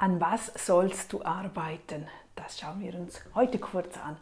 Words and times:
An 0.00 0.20
was 0.20 0.52
sollst 0.54 1.12
du 1.12 1.24
arbeiten? 1.24 2.06
Das 2.36 2.60
schauen 2.60 2.78
wir 2.78 2.94
uns 2.94 3.20
heute 3.34 3.58
kurz 3.58 3.98
an. 3.98 4.16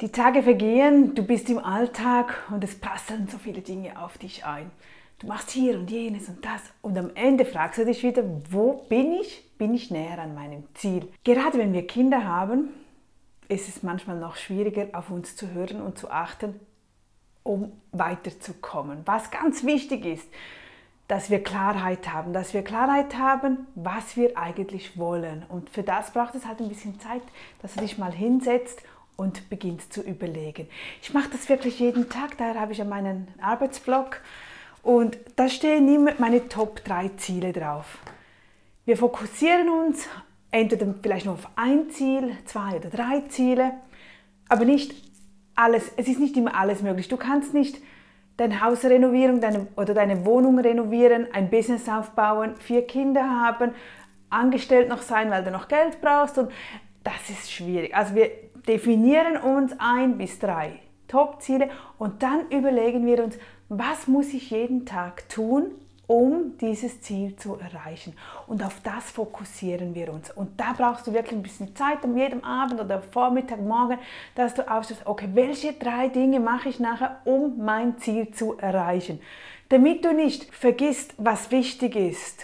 Die 0.00 0.10
Tage 0.10 0.42
vergehen, 0.42 1.14
du 1.14 1.22
bist 1.22 1.50
im 1.50 1.58
Alltag 1.58 2.42
und 2.50 2.64
es 2.64 2.80
prasseln 2.80 3.28
so 3.28 3.36
viele 3.36 3.60
Dinge 3.60 4.02
auf 4.02 4.16
dich 4.16 4.46
ein. 4.46 4.70
Du 5.18 5.26
machst 5.26 5.50
hier 5.50 5.78
und 5.78 5.90
jenes 5.90 6.30
und 6.30 6.42
das 6.42 6.62
und 6.80 6.96
am 6.96 7.10
Ende 7.14 7.44
fragst 7.44 7.78
du 7.78 7.84
dich 7.84 8.02
wieder, 8.02 8.24
wo 8.50 8.86
bin 8.88 9.12
ich? 9.12 9.44
Bin 9.58 9.74
ich 9.74 9.90
näher 9.90 10.18
an 10.18 10.34
meinem 10.34 10.64
Ziel? 10.72 11.06
Gerade 11.24 11.58
wenn 11.58 11.74
wir 11.74 11.86
Kinder 11.86 12.24
haben, 12.24 12.70
ist 13.48 13.68
es 13.68 13.82
manchmal 13.82 14.18
noch 14.18 14.36
schwieriger, 14.36 14.88
auf 14.94 15.10
uns 15.10 15.36
zu 15.36 15.50
hören 15.50 15.82
und 15.82 15.98
zu 15.98 16.10
achten, 16.10 16.58
um 17.42 17.70
weiterzukommen. 17.90 19.02
Was 19.04 19.30
ganz 19.30 19.62
wichtig 19.62 20.06
ist, 20.06 20.26
dass 21.08 21.30
wir 21.30 21.42
Klarheit 21.42 22.12
haben, 22.12 22.32
dass 22.32 22.54
wir 22.54 22.62
Klarheit 22.62 23.18
haben, 23.18 23.66
was 23.74 24.16
wir 24.16 24.38
eigentlich 24.38 24.96
wollen. 24.96 25.44
Und 25.48 25.68
für 25.70 25.82
das 25.82 26.12
braucht 26.12 26.34
es 26.34 26.46
halt 26.46 26.60
ein 26.60 26.68
bisschen 26.68 26.98
Zeit, 27.00 27.22
dass 27.60 27.74
du 27.74 27.80
dich 27.80 27.98
mal 27.98 28.12
hinsetzt 28.12 28.82
und 29.16 29.48
beginnst 29.50 29.92
zu 29.92 30.02
überlegen. 30.02 30.68
Ich 31.02 31.12
mache 31.12 31.28
das 31.30 31.48
wirklich 31.48 31.78
jeden 31.78 32.08
Tag, 32.08 32.38
daher 32.38 32.60
habe 32.60 32.72
ich 32.72 32.78
ja 32.78 32.84
meinen 32.84 33.28
Arbeitsblock 33.40 34.20
und 34.82 35.18
da 35.36 35.48
stehen 35.48 35.92
immer 35.94 36.12
meine 36.18 36.48
Top 36.48 36.84
3 36.84 37.10
Ziele 37.16 37.52
drauf. 37.52 37.98
Wir 38.84 38.96
fokussieren 38.96 39.68
uns 39.68 40.08
entweder 40.50 40.92
vielleicht 41.02 41.26
nur 41.26 41.34
auf 41.34 41.48
ein 41.56 41.90
Ziel, 41.90 42.36
zwei 42.44 42.76
oder 42.76 42.90
drei 42.90 43.20
Ziele, 43.28 43.72
aber 44.48 44.64
nicht 44.64 44.94
alles, 45.54 45.90
es 45.96 46.08
ist 46.08 46.20
nicht 46.20 46.36
immer 46.36 46.54
alles 46.54 46.82
möglich. 46.82 47.08
Du 47.08 47.16
kannst 47.16 47.54
nicht 47.54 47.78
dein 48.36 48.62
Haus 48.62 48.84
renovieren 48.84 49.40
deine, 49.40 49.66
oder 49.76 49.94
deine 49.94 50.24
Wohnung 50.24 50.58
renovieren, 50.58 51.26
ein 51.32 51.50
Business 51.50 51.88
aufbauen, 51.88 52.56
vier 52.56 52.86
Kinder 52.86 53.22
haben, 53.22 53.72
angestellt 54.30 54.88
noch 54.88 55.02
sein, 55.02 55.30
weil 55.30 55.44
du 55.44 55.50
noch 55.50 55.68
Geld 55.68 56.00
brauchst 56.00 56.38
und 56.38 56.50
das 57.04 57.30
ist 57.30 57.52
schwierig. 57.52 57.94
Also 57.94 58.14
wir 58.14 58.30
definieren 58.66 59.36
uns 59.36 59.74
ein 59.78 60.18
bis 60.18 60.38
drei 60.38 60.78
Top-Ziele 61.08 61.68
und 61.98 62.22
dann 62.22 62.48
überlegen 62.50 63.04
wir 63.04 63.22
uns, 63.22 63.36
was 63.68 64.06
muss 64.06 64.32
ich 64.32 64.50
jeden 64.50 64.86
Tag 64.86 65.28
tun, 65.28 65.72
um 66.12 66.58
dieses 66.58 67.00
Ziel 67.00 67.36
zu 67.36 67.56
erreichen. 67.58 68.12
Und 68.46 68.62
auf 68.62 68.80
das 68.84 69.10
fokussieren 69.10 69.94
wir 69.94 70.12
uns. 70.12 70.30
Und 70.30 70.60
da 70.60 70.74
brauchst 70.76 71.06
du 71.06 71.14
wirklich 71.14 71.32
ein 71.32 71.42
bisschen 71.42 71.74
Zeit, 71.74 72.04
um 72.04 72.18
jedem 72.18 72.44
Abend 72.44 72.78
oder 72.82 73.00
Vormittag, 73.00 73.62
morgen, 73.62 73.98
dass 74.34 74.52
du 74.52 74.70
aufstehst, 74.70 75.06
okay, 75.06 75.30
welche 75.32 75.72
drei 75.72 76.08
Dinge 76.08 76.38
mache 76.38 76.68
ich 76.68 76.78
nachher, 76.78 77.16
um 77.24 77.64
mein 77.64 77.96
Ziel 77.96 78.30
zu 78.30 78.58
erreichen. 78.58 79.20
Damit 79.70 80.04
du 80.04 80.12
nicht 80.12 80.54
vergisst, 80.54 81.14
was 81.16 81.50
wichtig 81.50 81.96
ist. 81.96 82.42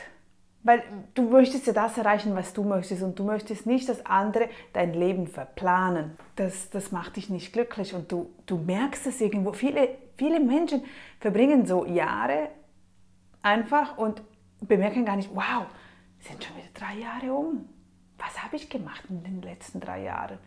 Weil 0.63 0.83
du 1.13 1.25
möchtest 1.25 1.67
ja 1.67 1.75
das 1.75 1.99
erreichen, 1.99 2.35
was 2.35 2.55
du 2.55 2.65
möchtest 2.65 3.03
und 3.03 3.19
du 3.19 3.25
möchtest 3.25 3.67
nicht, 3.67 3.87
dass 3.87 4.07
andere 4.07 4.49
dein 4.73 4.95
Leben 4.95 5.27
verplanen. 5.27 6.17
Das, 6.37 6.71
das 6.71 6.91
macht 6.91 7.17
dich 7.17 7.29
nicht 7.29 7.53
glücklich 7.53 7.93
und 7.93 8.11
du, 8.11 8.31
du 8.47 8.57
merkst 8.57 9.07
es 9.09 9.21
irgendwo. 9.21 9.53
Viele, 9.53 9.91
viele 10.17 10.41
Menschen 10.41 10.83
verbringen 11.21 11.67
so 11.67 11.85
Jahre 11.85 12.49
einfach 13.49 13.97
und 13.97 14.23
bemerken 14.61 15.05
gar 15.05 15.17
nicht, 15.17 15.31
wow, 15.35 15.67
sind 16.21 16.45
schon 16.45 16.57
wieder 16.57 16.69
drei 16.75 16.95
Jahre 16.99 17.33
um. 17.33 17.69
Was 18.19 18.43
habe 18.43 18.57
ich 18.57 18.69
gemacht 18.69 19.05
in 19.09 19.23
den 19.23 19.43
letzten 19.43 19.81
drei 19.81 20.03
Jahren? 20.03 20.39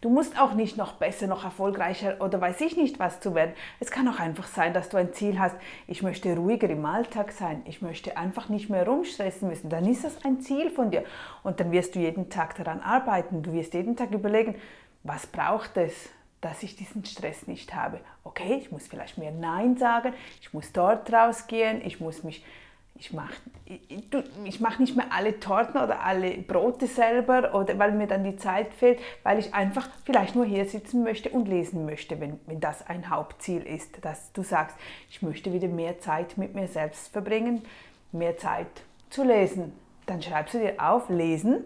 Du 0.00 0.10
musst 0.10 0.40
auch 0.40 0.54
nicht 0.54 0.76
noch 0.76 0.92
besser, 0.92 1.26
noch 1.26 1.42
erfolgreicher 1.42 2.20
oder 2.20 2.40
weiß 2.40 2.60
ich 2.60 2.76
nicht 2.76 3.00
was 3.00 3.18
zu 3.18 3.34
werden. 3.34 3.52
Es 3.80 3.90
kann 3.90 4.06
auch 4.06 4.20
einfach 4.20 4.46
sein, 4.46 4.72
dass 4.72 4.88
du 4.88 4.96
ein 4.96 5.12
Ziel 5.12 5.40
hast, 5.40 5.56
ich 5.88 6.04
möchte 6.04 6.36
ruhiger 6.36 6.70
im 6.70 6.84
Alltag 6.86 7.32
sein, 7.32 7.62
ich 7.64 7.82
möchte 7.82 8.16
einfach 8.16 8.48
nicht 8.48 8.70
mehr 8.70 8.86
rumstressen 8.86 9.48
müssen. 9.48 9.68
Dann 9.70 9.84
ist 9.86 10.04
das 10.04 10.24
ein 10.24 10.40
Ziel 10.40 10.70
von 10.70 10.92
dir 10.92 11.04
und 11.42 11.58
dann 11.58 11.72
wirst 11.72 11.96
du 11.96 11.98
jeden 11.98 12.30
Tag 12.30 12.54
daran 12.54 12.80
arbeiten. 12.80 13.42
Du 13.42 13.52
wirst 13.52 13.74
jeden 13.74 13.96
Tag 13.96 14.12
überlegen, 14.12 14.54
was 15.02 15.26
braucht 15.26 15.76
es, 15.76 16.10
dass 16.40 16.62
ich 16.62 16.76
diesen 16.76 17.04
Stress 17.04 17.46
nicht 17.46 17.74
habe. 17.74 18.00
Okay, 18.24 18.54
ich 18.60 18.70
muss 18.70 18.86
vielleicht 18.86 19.18
mehr 19.18 19.32
Nein 19.32 19.76
sagen, 19.76 20.12
ich 20.40 20.52
muss 20.52 20.72
dort 20.72 21.12
rausgehen, 21.12 21.84
ich 21.84 22.00
muss 22.00 22.22
mich, 22.22 22.44
ich 22.94 23.12
mache 23.12 23.34
ich, 23.64 24.12
ich 24.44 24.60
mach 24.60 24.78
nicht 24.78 24.96
mehr 24.96 25.12
alle 25.12 25.40
Torten 25.40 25.80
oder 25.80 26.00
alle 26.00 26.38
Brote 26.38 26.86
selber, 26.86 27.54
oder 27.54 27.78
weil 27.78 27.92
mir 27.92 28.06
dann 28.06 28.24
die 28.24 28.36
Zeit 28.36 28.72
fehlt, 28.72 29.00
weil 29.22 29.38
ich 29.38 29.52
einfach 29.54 29.88
vielleicht 30.04 30.34
nur 30.34 30.44
hier 30.44 30.64
sitzen 30.64 31.02
möchte 31.02 31.30
und 31.30 31.48
lesen 31.48 31.84
möchte, 31.84 32.20
wenn, 32.20 32.40
wenn 32.46 32.60
das 32.60 32.86
ein 32.86 33.10
Hauptziel 33.10 33.62
ist, 33.62 34.04
dass 34.04 34.32
du 34.32 34.42
sagst, 34.42 34.76
ich 35.10 35.22
möchte 35.22 35.52
wieder 35.52 35.68
mehr 35.68 35.98
Zeit 35.98 36.38
mit 36.38 36.54
mir 36.54 36.68
selbst 36.68 37.08
verbringen, 37.08 37.62
mehr 38.12 38.36
Zeit 38.38 38.68
zu 39.10 39.24
lesen. 39.24 39.72
Dann 40.06 40.22
schreibst 40.22 40.54
du 40.54 40.58
dir 40.58 40.74
auf, 40.78 41.08
lesen, 41.10 41.64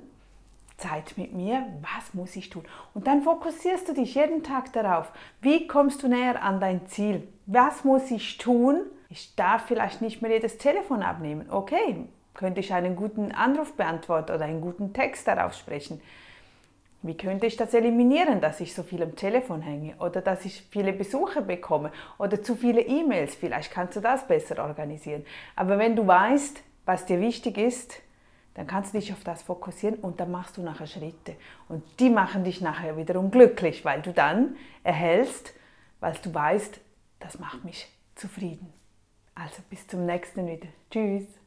Zeit 0.76 1.14
mit 1.16 1.32
mir, 1.32 1.66
was 1.80 2.14
muss 2.14 2.36
ich 2.36 2.50
tun? 2.50 2.64
Und 2.94 3.06
dann 3.06 3.22
fokussierst 3.22 3.88
du 3.88 3.94
dich 3.94 4.14
jeden 4.14 4.42
Tag 4.42 4.72
darauf, 4.72 5.12
wie 5.40 5.66
kommst 5.66 6.02
du 6.02 6.08
näher 6.08 6.42
an 6.42 6.60
dein 6.60 6.86
Ziel? 6.86 7.28
Was 7.46 7.84
muss 7.84 8.10
ich 8.10 8.38
tun? 8.38 8.82
Ich 9.08 9.34
darf 9.36 9.66
vielleicht 9.66 10.00
nicht 10.00 10.22
mehr 10.22 10.30
jedes 10.30 10.58
Telefon 10.58 11.02
abnehmen. 11.02 11.50
Okay, 11.50 12.06
könnte 12.34 12.60
ich 12.60 12.72
einen 12.72 12.96
guten 12.96 13.32
Anruf 13.32 13.74
beantworten 13.74 14.32
oder 14.32 14.44
einen 14.44 14.60
guten 14.60 14.92
Text 14.92 15.28
darauf 15.28 15.54
sprechen? 15.54 16.00
Wie 17.02 17.16
könnte 17.16 17.46
ich 17.46 17.56
das 17.56 17.74
eliminieren, 17.74 18.40
dass 18.40 18.60
ich 18.60 18.74
so 18.74 18.84
viel 18.84 19.02
am 19.02 19.16
Telefon 19.16 19.60
hänge 19.60 19.96
oder 19.98 20.20
dass 20.20 20.44
ich 20.44 20.62
viele 20.70 20.92
Besuche 20.92 21.42
bekomme 21.42 21.90
oder 22.16 22.42
zu 22.42 22.54
viele 22.54 22.80
E-Mails? 22.80 23.34
Vielleicht 23.34 23.72
kannst 23.72 23.96
du 23.96 24.00
das 24.00 24.26
besser 24.26 24.62
organisieren. 24.62 25.24
Aber 25.56 25.78
wenn 25.78 25.96
du 25.96 26.06
weißt, 26.06 26.62
was 26.86 27.04
dir 27.04 27.20
wichtig 27.20 27.58
ist, 27.58 28.00
dann 28.54 28.66
kannst 28.66 28.92
du 28.92 28.98
dich 28.98 29.12
auf 29.12 29.24
das 29.24 29.42
fokussieren 29.42 29.96
und 29.96 30.20
dann 30.20 30.30
machst 30.30 30.56
du 30.56 30.62
nachher 30.62 30.86
Schritte. 30.86 31.36
Und 31.68 31.82
die 32.00 32.10
machen 32.10 32.44
dich 32.44 32.60
nachher 32.60 32.96
wiederum 32.96 33.30
glücklich, 33.30 33.84
weil 33.84 34.02
du 34.02 34.12
dann 34.12 34.56
erhältst, 34.84 35.54
weil 36.00 36.14
du 36.22 36.32
weißt, 36.32 36.80
das 37.20 37.38
macht 37.38 37.64
mich 37.64 37.88
zufrieden. 38.14 38.72
Also 39.34 39.62
bis 39.70 39.86
zum 39.86 40.04
nächsten 40.04 40.46
wieder. 40.46 40.68
Tschüss. 40.90 41.41